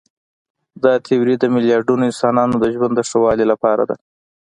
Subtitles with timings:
[0.83, 3.95] دا تیوري د میلیاردونو انسانانو د ژوند د ښه والي لپاره ده.